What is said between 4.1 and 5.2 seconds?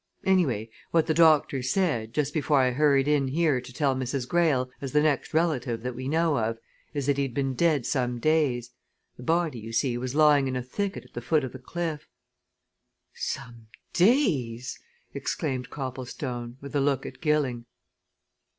Greyle, as the